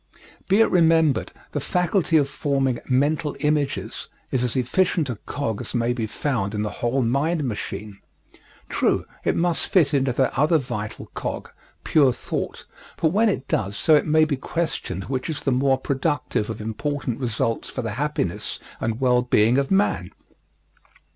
[0.47, 5.75] Be it remembered, the faculty of forming mental images is as efficient a cog as
[5.75, 7.99] may be found in the whole mind machine.
[8.67, 11.49] True, it must fit into that other vital cog,
[11.83, 12.65] pure thought,
[12.97, 16.59] but when it does so it may be questioned which is the more productive of
[16.61, 20.09] important results for the happiness and well being of man.